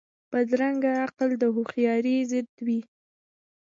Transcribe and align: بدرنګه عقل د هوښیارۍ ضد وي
بدرنګه 0.31 0.91
عقل 1.03 1.29
د 1.41 1.43
هوښیارۍ 1.55 2.15
ضد 2.31 2.51
وي 2.65 2.79